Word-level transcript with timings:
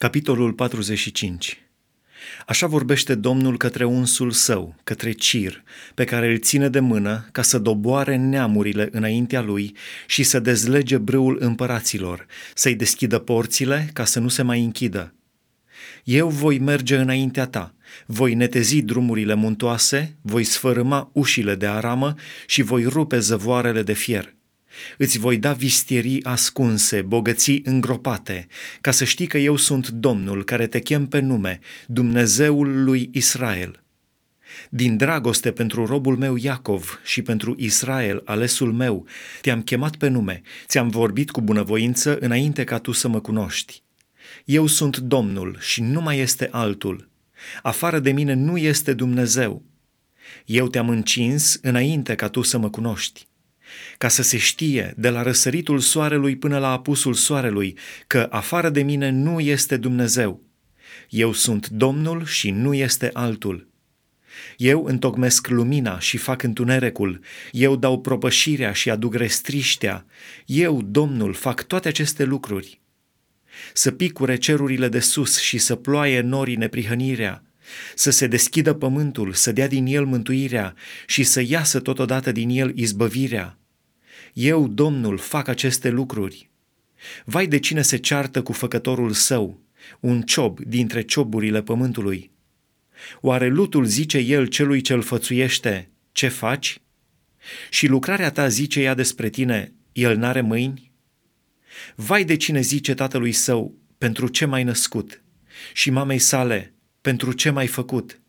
Capitolul 0.00 0.52
45 0.52 1.62
Așa 2.46 2.66
vorbește 2.66 3.14
Domnul 3.14 3.56
către 3.56 3.84
unsul 3.84 4.30
său, 4.30 4.74
către 4.84 5.12
Cir, 5.12 5.62
pe 5.94 6.04
care 6.04 6.30
îl 6.30 6.38
ține 6.38 6.68
de 6.68 6.80
mână 6.80 7.28
ca 7.32 7.42
să 7.42 7.58
doboare 7.58 8.16
neamurile 8.16 8.88
înaintea 8.92 9.40
lui 9.40 9.76
și 10.06 10.22
să 10.22 10.40
dezlege 10.40 10.98
brâul 10.98 11.36
împăraților, 11.40 12.26
să-i 12.54 12.74
deschidă 12.74 13.18
porțile 13.18 13.90
ca 13.92 14.04
să 14.04 14.20
nu 14.20 14.28
se 14.28 14.42
mai 14.42 14.64
închidă. 14.64 15.14
Eu 16.04 16.28
voi 16.28 16.58
merge 16.58 16.96
înaintea 16.96 17.46
ta, 17.46 17.74
voi 18.06 18.34
netezi 18.34 18.82
drumurile 18.82 19.34
muntoase, 19.34 20.16
voi 20.20 20.44
sfărâma 20.44 21.10
ușile 21.12 21.54
de 21.54 21.66
aramă 21.66 22.14
și 22.46 22.62
voi 22.62 22.84
rupe 22.84 23.18
zăvoarele 23.18 23.82
de 23.82 23.92
fier. 23.92 24.34
Îți 24.96 25.18
voi 25.18 25.38
da 25.38 25.52
vistierii 25.52 26.24
ascunse, 26.24 27.02
bogății 27.02 27.62
îngropate, 27.64 28.46
ca 28.80 28.90
să 28.90 29.04
știi 29.04 29.26
că 29.26 29.38
eu 29.38 29.56
sunt 29.56 29.88
Domnul 29.88 30.44
care 30.44 30.66
te 30.66 30.80
chem 30.80 31.06
pe 31.06 31.20
nume, 31.20 31.58
Dumnezeul 31.86 32.84
lui 32.84 33.10
Israel. 33.12 33.82
Din 34.70 34.96
dragoste 34.96 35.52
pentru 35.52 35.86
robul 35.86 36.16
meu 36.16 36.36
Iacov 36.36 37.00
și 37.04 37.22
pentru 37.22 37.54
Israel, 37.58 38.22
alesul 38.24 38.72
meu, 38.72 39.06
te-am 39.40 39.62
chemat 39.62 39.96
pe 39.96 40.08
nume, 40.08 40.42
ți-am 40.66 40.88
vorbit 40.88 41.30
cu 41.30 41.40
bunăvoință 41.40 42.18
înainte 42.18 42.64
ca 42.64 42.78
tu 42.78 42.92
să 42.92 43.08
mă 43.08 43.20
cunoști. 43.20 43.82
Eu 44.44 44.66
sunt 44.66 44.96
Domnul 44.96 45.56
și 45.60 45.82
nu 45.82 46.00
mai 46.00 46.18
este 46.18 46.48
altul. 46.50 47.08
Afară 47.62 47.98
de 47.98 48.12
mine 48.12 48.34
nu 48.34 48.56
este 48.56 48.92
Dumnezeu. 48.92 49.62
Eu 50.44 50.68
te-am 50.68 50.88
încins 50.88 51.58
înainte 51.62 52.14
ca 52.14 52.28
tu 52.28 52.42
să 52.42 52.58
mă 52.58 52.70
cunoști 52.70 53.28
ca 53.98 54.08
să 54.08 54.22
se 54.22 54.38
știe 54.38 54.94
de 54.96 55.08
la 55.08 55.22
răsăritul 55.22 55.78
soarelui 55.78 56.36
până 56.36 56.58
la 56.58 56.70
apusul 56.70 57.14
soarelui 57.14 57.78
că 58.06 58.26
afară 58.30 58.70
de 58.70 58.82
mine 58.82 59.10
nu 59.10 59.40
este 59.40 59.76
Dumnezeu. 59.76 60.42
Eu 61.08 61.32
sunt 61.32 61.68
Domnul 61.68 62.24
și 62.24 62.50
nu 62.50 62.74
este 62.74 63.10
altul. 63.12 63.68
Eu 64.56 64.84
întocmesc 64.84 65.48
lumina 65.48 65.98
și 65.98 66.16
fac 66.16 66.42
întunericul, 66.42 67.20
eu 67.52 67.76
dau 67.76 68.00
propășirea 68.00 68.72
și 68.72 68.90
aduc 68.90 69.14
restriștea, 69.14 70.06
eu, 70.46 70.82
Domnul, 70.82 71.34
fac 71.34 71.62
toate 71.62 71.88
aceste 71.88 72.24
lucruri. 72.24 72.80
Să 73.72 73.90
picure 73.90 74.36
cerurile 74.36 74.88
de 74.88 75.00
sus 75.00 75.38
și 75.38 75.58
să 75.58 75.74
ploaie 75.74 76.20
norii 76.20 76.56
neprihănirea, 76.56 77.44
să 77.94 78.10
se 78.10 78.26
deschidă 78.26 78.72
pământul, 78.72 79.32
să 79.32 79.52
dea 79.52 79.68
din 79.68 79.86
el 79.86 80.04
mântuirea 80.04 80.74
și 81.06 81.22
să 81.22 81.42
iasă 81.46 81.80
totodată 81.80 82.32
din 82.32 82.48
el 82.48 82.72
izbăvirea. 82.78 83.59
Eu, 84.32 84.68
Domnul, 84.68 85.18
fac 85.18 85.48
aceste 85.48 85.88
lucruri. 85.88 86.50
Vai 87.24 87.46
de 87.46 87.58
cine 87.58 87.82
se 87.82 87.96
ceartă 87.96 88.42
cu 88.42 88.52
făcătorul 88.52 89.12
său, 89.12 89.60
un 90.00 90.22
ciob 90.22 90.60
dintre 90.60 91.02
cioburile 91.02 91.62
pământului. 91.62 92.30
Oare 93.20 93.48
lutul 93.48 93.84
zice 93.84 94.18
el 94.18 94.46
celui 94.46 94.80
ce-l 94.80 95.02
fățuiește, 95.02 95.90
ce 96.12 96.28
faci? 96.28 96.80
Și 97.70 97.86
lucrarea 97.86 98.30
ta 98.30 98.48
zice 98.48 98.80
ea 98.80 98.94
despre 98.94 99.28
tine, 99.28 99.72
el 99.92 100.16
n-are 100.16 100.40
mâini? 100.40 100.92
Vai 101.94 102.24
de 102.24 102.36
cine 102.36 102.60
zice 102.60 102.94
tatălui 102.94 103.32
său, 103.32 103.74
pentru 103.98 104.28
ce 104.28 104.44
mai 104.44 104.64
născut? 104.64 105.22
Și 105.72 105.90
mamei 105.90 106.18
sale, 106.18 106.74
pentru 107.00 107.32
ce 107.32 107.50
mai 107.50 107.66
făcut? 107.66 108.20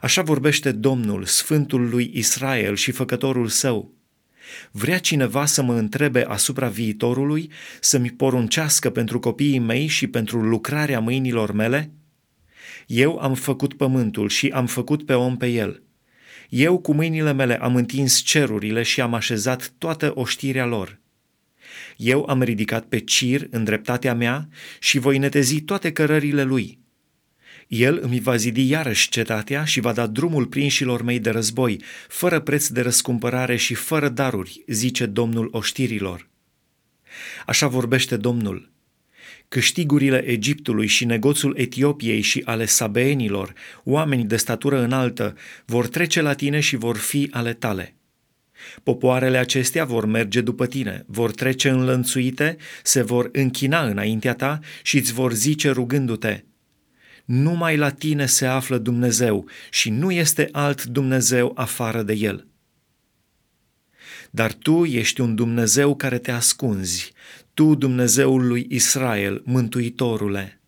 Așa 0.00 0.22
vorbește 0.22 0.72
Domnul, 0.72 1.24
Sfântul 1.24 1.88
lui 1.88 2.10
Israel 2.14 2.76
și 2.76 2.90
Făcătorul 2.90 3.48
său. 3.48 3.93
Vrea 4.70 4.98
cineva 4.98 5.46
să 5.46 5.62
mă 5.62 5.74
întrebe 5.74 6.24
asupra 6.24 6.68
viitorului, 6.68 7.50
să-mi 7.80 8.10
poruncească 8.10 8.90
pentru 8.90 9.18
copiii 9.18 9.58
mei 9.58 9.86
și 9.86 10.06
pentru 10.06 10.40
lucrarea 10.40 11.00
mâinilor 11.00 11.52
mele? 11.52 11.90
Eu 12.86 13.18
am 13.18 13.34
făcut 13.34 13.74
pământul 13.74 14.28
și 14.28 14.48
am 14.48 14.66
făcut 14.66 15.06
pe 15.06 15.12
om 15.12 15.36
pe 15.36 15.46
el. 15.46 15.82
Eu 16.48 16.78
cu 16.78 16.94
mâinile 16.94 17.32
mele 17.32 17.60
am 17.60 17.76
întins 17.76 18.18
cerurile 18.18 18.82
și 18.82 19.00
am 19.00 19.14
așezat 19.14 19.72
toată 19.78 20.12
oștirea 20.14 20.66
lor. 20.66 21.00
Eu 21.96 22.24
am 22.28 22.42
ridicat 22.42 22.84
pe 22.84 22.98
Cir 22.98 23.46
în 23.50 23.64
dreptatea 23.64 24.14
mea 24.14 24.48
și 24.78 24.98
voi 24.98 25.18
netezi 25.18 25.60
toate 25.60 25.92
cărările 25.92 26.42
lui. 26.42 26.83
El 27.68 27.98
îmi 28.02 28.20
va 28.20 28.36
zidi 28.36 28.68
iarăși 28.68 29.08
cetatea 29.08 29.64
și 29.64 29.80
va 29.80 29.92
da 29.92 30.06
drumul 30.06 30.46
prinșilor 30.46 31.02
mei 31.02 31.18
de 31.18 31.30
război, 31.30 31.80
fără 32.08 32.40
preț 32.40 32.66
de 32.68 32.80
răscumpărare 32.80 33.56
și 33.56 33.74
fără 33.74 34.08
daruri, 34.08 34.64
zice 34.66 35.06
Domnul 35.06 35.48
oștirilor. 35.52 36.28
Așa 37.46 37.66
vorbește 37.66 38.16
Domnul. 38.16 38.72
Câștigurile 39.48 40.24
Egiptului 40.24 40.86
și 40.86 41.04
negoțul 41.04 41.54
Etiopiei 41.56 42.20
și 42.20 42.42
ale 42.44 42.64
sabeenilor, 42.64 43.52
oameni 43.84 44.24
de 44.24 44.36
statură 44.36 44.82
înaltă, 44.82 45.36
vor 45.64 45.88
trece 45.88 46.20
la 46.20 46.34
tine 46.34 46.60
și 46.60 46.76
vor 46.76 46.96
fi 46.96 47.28
ale 47.30 47.52
tale. 47.52 47.94
Popoarele 48.82 49.38
acestea 49.38 49.84
vor 49.84 50.06
merge 50.06 50.40
după 50.40 50.66
tine, 50.66 51.04
vor 51.06 51.30
trece 51.30 51.68
înlănțuite, 51.68 52.56
se 52.82 53.02
vor 53.02 53.28
închina 53.32 53.86
înaintea 53.86 54.34
ta 54.34 54.58
și 54.82 54.96
îți 54.96 55.12
vor 55.12 55.32
zice 55.32 55.70
rugându-te, 55.70 56.44
numai 57.24 57.76
la 57.76 57.90
tine 57.90 58.26
se 58.26 58.46
află 58.46 58.78
Dumnezeu 58.78 59.48
și 59.70 59.90
nu 59.90 60.10
este 60.10 60.48
alt 60.52 60.84
Dumnezeu 60.84 61.52
afară 61.54 62.02
de 62.02 62.12
El. 62.12 62.46
Dar 64.30 64.52
tu 64.52 64.84
ești 64.84 65.20
un 65.20 65.34
Dumnezeu 65.34 65.96
care 65.96 66.18
te 66.18 66.30
ascunzi, 66.30 67.12
tu 67.54 67.74
Dumnezeul 67.74 68.46
lui 68.46 68.66
Israel, 68.70 69.42
Mântuitorule. 69.44 70.60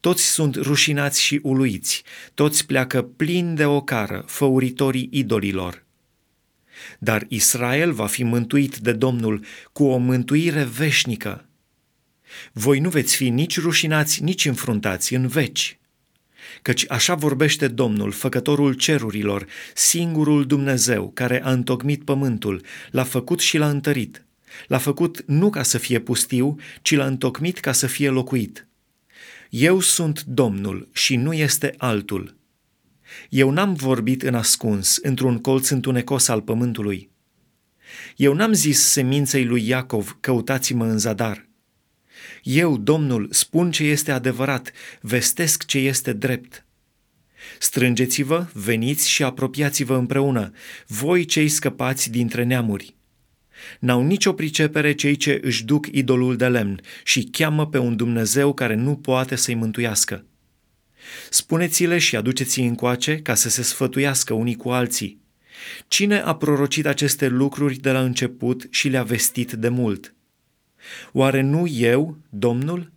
Toți 0.00 0.26
sunt 0.26 0.54
rușinați 0.54 1.22
și 1.22 1.40
uluiți, 1.42 2.02
toți 2.34 2.66
pleacă 2.66 3.02
plini 3.02 3.56
de 3.56 3.64
ocară, 3.64 4.24
făuritorii 4.26 5.08
idolilor. 5.12 5.84
Dar 6.98 7.24
Israel 7.28 7.92
va 7.92 8.06
fi 8.06 8.24
mântuit 8.24 8.76
de 8.76 8.92
Domnul 8.92 9.44
cu 9.72 9.84
o 9.84 9.96
mântuire 9.96 10.64
veșnică 10.64 11.46
voi 12.52 12.78
nu 12.78 12.88
veți 12.88 13.16
fi 13.16 13.28
nici 13.28 13.60
rușinați, 13.60 14.22
nici 14.22 14.44
înfruntați 14.44 15.14
în 15.14 15.26
veci. 15.26 15.78
Căci 16.62 16.84
așa 16.88 17.14
vorbește 17.14 17.68
Domnul, 17.68 18.10
făcătorul 18.10 18.72
cerurilor, 18.72 19.46
singurul 19.74 20.46
Dumnezeu 20.46 21.10
care 21.14 21.42
a 21.44 21.50
întocmit 21.52 22.04
pământul, 22.04 22.64
l-a 22.90 23.04
făcut 23.04 23.40
și 23.40 23.58
l-a 23.58 23.68
întărit. 23.68 24.24
L-a 24.66 24.78
făcut 24.78 25.22
nu 25.26 25.50
ca 25.50 25.62
să 25.62 25.78
fie 25.78 25.98
pustiu, 25.98 26.56
ci 26.82 26.94
l-a 26.94 27.06
întocmit 27.06 27.58
ca 27.58 27.72
să 27.72 27.86
fie 27.86 28.08
locuit. 28.08 28.66
Eu 29.50 29.80
sunt 29.80 30.22
Domnul 30.22 30.88
și 30.92 31.16
nu 31.16 31.32
este 31.32 31.74
altul. 31.76 32.36
Eu 33.28 33.50
n-am 33.50 33.74
vorbit 33.74 34.22
în 34.22 34.34
ascuns, 34.34 34.96
într-un 34.96 35.38
colț 35.38 35.68
întunecos 35.68 36.28
al 36.28 36.42
pământului. 36.42 37.10
Eu 38.16 38.34
n-am 38.34 38.52
zis 38.52 38.80
seminței 38.80 39.44
lui 39.44 39.68
Iacov, 39.68 40.16
căutați-mă 40.20 40.84
în 40.84 40.98
zadar– 40.98 41.46
eu, 42.42 42.76
Domnul, 42.76 43.28
spun 43.30 43.70
ce 43.70 43.84
este 43.84 44.12
adevărat, 44.12 44.72
vestesc 45.00 45.64
ce 45.64 45.78
este 45.78 46.12
drept. 46.12 46.64
Strângeți-vă, 47.58 48.46
veniți 48.52 49.08
și 49.08 49.22
apropiați-vă 49.22 49.96
împreună, 49.96 50.52
voi 50.86 51.24
cei 51.24 51.48
scăpați 51.48 52.10
dintre 52.10 52.44
neamuri. 52.44 52.94
N-au 53.78 54.02
nicio 54.02 54.32
pricepere 54.32 54.92
cei 54.92 55.16
ce 55.16 55.40
își 55.42 55.64
duc 55.64 55.86
idolul 55.90 56.36
de 56.36 56.48
lemn 56.48 56.80
și 57.04 57.28
cheamă 57.32 57.66
pe 57.66 57.78
un 57.78 57.96
Dumnezeu 57.96 58.54
care 58.54 58.74
nu 58.74 58.96
poate 58.96 59.36
să-i 59.36 59.54
mântuiască. 59.54 60.24
Spuneți-le 61.30 61.98
și 61.98 62.16
aduceți-i 62.16 62.66
încoace 62.66 63.18
ca 63.22 63.34
să 63.34 63.48
se 63.48 63.62
sfătuiască 63.62 64.34
unii 64.34 64.56
cu 64.56 64.68
alții. 64.70 65.20
Cine 65.88 66.18
a 66.18 66.34
prorocit 66.34 66.86
aceste 66.86 67.28
lucruri 67.28 67.76
de 67.76 67.90
la 67.90 68.00
început 68.00 68.66
și 68.70 68.88
le-a 68.88 69.02
vestit 69.02 69.52
de 69.52 69.68
mult? 69.68 70.14
Oare 71.12 71.40
nu 71.40 71.66
eu, 71.66 72.18
Domnul? 72.28 72.92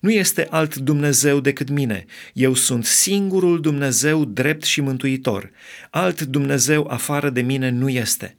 Nu 0.00 0.10
este 0.10 0.46
alt 0.50 0.76
Dumnezeu 0.76 1.40
decât 1.40 1.68
mine. 1.68 2.04
Eu 2.32 2.54
sunt 2.54 2.84
singurul 2.84 3.60
Dumnezeu 3.60 4.24
drept 4.24 4.62
și 4.62 4.80
mântuitor. 4.80 5.50
Alt 5.90 6.22
Dumnezeu 6.22 6.86
afară 6.86 7.30
de 7.30 7.42
mine 7.42 7.70
nu 7.70 7.88
este. 7.88 8.36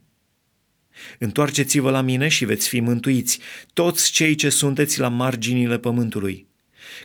Întoarceți-vă 1.19 1.89
la 1.89 2.01
mine 2.01 2.27
și 2.27 2.45
veți 2.45 2.67
fi 2.67 2.79
mântuiți, 2.79 3.39
toți 3.73 4.11
cei 4.11 4.35
ce 4.35 4.49
sunteți 4.49 4.99
la 4.99 5.07
marginile 5.07 5.77
pământului, 5.77 6.47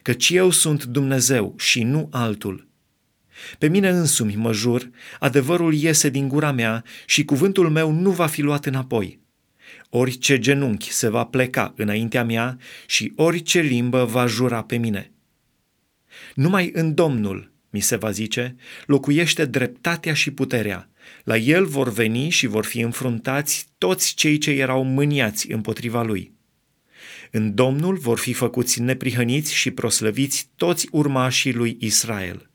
căci 0.02 0.30
eu 0.30 0.50
sunt 0.50 0.84
Dumnezeu 0.84 1.54
și 1.58 1.82
nu 1.82 2.08
altul. 2.12 2.68
Pe 3.58 3.68
mine 3.68 3.88
însumi 3.88 4.36
mă 4.36 4.52
jur, 4.52 4.90
adevărul 5.18 5.74
iese 5.74 6.08
din 6.08 6.28
gura 6.28 6.52
mea 6.52 6.84
și 7.06 7.24
cuvântul 7.24 7.70
meu 7.70 7.92
nu 7.92 8.10
va 8.10 8.26
fi 8.26 8.42
luat 8.42 8.66
înapoi 8.66 9.20
orice 9.90 10.38
genunchi 10.38 10.92
se 10.92 11.08
va 11.08 11.24
pleca 11.24 11.72
înaintea 11.76 12.24
mea 12.24 12.58
și 12.86 13.12
orice 13.16 13.60
limbă 13.60 14.04
va 14.04 14.26
jura 14.26 14.62
pe 14.62 14.76
mine. 14.76 15.12
Numai 16.34 16.70
în 16.74 16.94
Domnul, 16.94 17.52
mi 17.70 17.80
se 17.80 17.96
va 17.96 18.10
zice, 18.10 18.56
locuiește 18.86 19.44
dreptatea 19.44 20.14
și 20.14 20.30
puterea. 20.30 20.88
La 21.24 21.36
el 21.36 21.66
vor 21.66 21.92
veni 21.92 22.28
și 22.28 22.46
vor 22.46 22.64
fi 22.64 22.80
înfruntați 22.80 23.66
toți 23.78 24.14
cei 24.14 24.38
ce 24.38 24.50
erau 24.50 24.82
mâniați 24.84 25.50
împotriva 25.50 26.02
lui. 26.02 26.32
În 27.30 27.54
Domnul 27.54 27.96
vor 27.96 28.18
fi 28.18 28.32
făcuți 28.32 28.80
neprihăniți 28.80 29.54
și 29.54 29.70
proslăviți 29.70 30.50
toți 30.56 30.88
urmașii 30.90 31.52
lui 31.52 31.76
Israel. 31.80 32.47